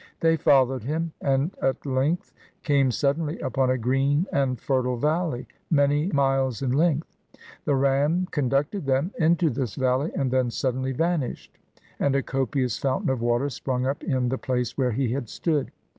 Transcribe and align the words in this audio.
They 0.21 0.35
followed 0.35 0.81
him, 0.81 1.13
and 1.21 1.51
at 1.61 1.85
length 1.85 2.33
came 2.63 2.89
suddenly 2.89 3.39
upon 3.39 3.69
a 3.69 3.77
green 3.77 4.25
and 4.33 4.59
fertile 4.59 4.97
valley, 4.97 5.45
many 5.69 6.07
miles 6.07 6.63
in 6.63 6.71
length. 6.71 7.15
The 7.65 7.75
ram 7.75 8.27
con 8.31 8.49
ducted 8.49 8.85
them 8.85 9.11
into 9.19 9.51
this 9.51 9.75
valley, 9.75 10.11
and 10.15 10.31
then 10.31 10.49
suddenly 10.49 10.91
van 10.91 11.21
ished, 11.21 11.49
and 11.99 12.15
a 12.15 12.23
copious 12.23 12.79
fountain 12.79 13.11
of 13.11 13.21
water 13.21 13.51
sprung 13.51 13.85
up 13.85 14.01
in 14.01 14.29
the 14.29 14.39
place 14.39 14.75
where 14.75 14.91
he 14.93 15.09
had 15.11 15.29
stood. 15.29 15.69